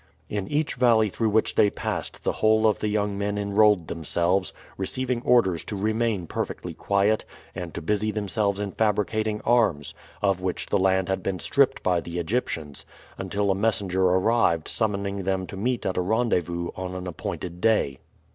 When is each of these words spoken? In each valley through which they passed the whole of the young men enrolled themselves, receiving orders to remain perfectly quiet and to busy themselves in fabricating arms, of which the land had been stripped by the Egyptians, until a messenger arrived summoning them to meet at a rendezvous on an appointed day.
In 0.29 0.47
each 0.47 0.73
valley 0.73 1.09
through 1.09 1.29
which 1.29 1.53
they 1.53 1.69
passed 1.69 2.23
the 2.23 2.31
whole 2.31 2.65
of 2.65 2.79
the 2.79 2.87
young 2.87 3.19
men 3.19 3.37
enrolled 3.37 3.87
themselves, 3.87 4.51
receiving 4.75 5.21
orders 5.21 5.63
to 5.65 5.75
remain 5.75 6.25
perfectly 6.25 6.73
quiet 6.73 7.23
and 7.53 7.71
to 7.75 7.83
busy 7.83 8.09
themselves 8.09 8.59
in 8.59 8.71
fabricating 8.71 9.41
arms, 9.41 9.93
of 10.23 10.41
which 10.41 10.65
the 10.65 10.79
land 10.79 11.07
had 11.07 11.21
been 11.21 11.37
stripped 11.37 11.83
by 11.83 12.01
the 12.01 12.17
Egyptians, 12.17 12.83
until 13.19 13.51
a 13.51 13.53
messenger 13.55 14.03
arrived 14.03 14.67
summoning 14.67 15.21
them 15.21 15.45
to 15.45 15.55
meet 15.55 15.85
at 15.85 15.97
a 15.97 16.01
rendezvous 16.01 16.71
on 16.75 16.95
an 16.95 17.05
appointed 17.05 17.61
day. 17.61 17.99